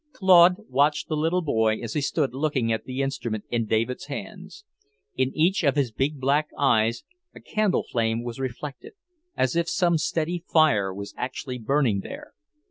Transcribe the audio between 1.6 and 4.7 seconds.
as he stood looking at the instrument in David's hands;